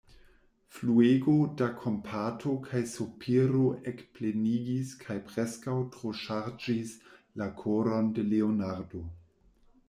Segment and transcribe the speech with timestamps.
[0.75, 3.61] Fluego da kompato kaj sopiro
[3.91, 6.97] ekplenigis kaj preskaŭ troŝarĝis
[7.43, 9.05] la koron de Leonardo.